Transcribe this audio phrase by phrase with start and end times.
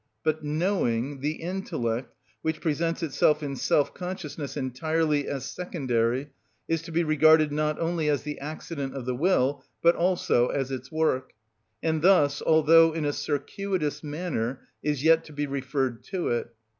[0.23, 6.31] But knowing, the intellect, which presents itself in self consciousness entirely as secondary,
[6.67, 10.71] is to be regarded not only as the accident of the will, but also as
[10.71, 11.33] its work,
[11.83, 16.49] and thus, although in a circuitous manner, is yet to be referred to it.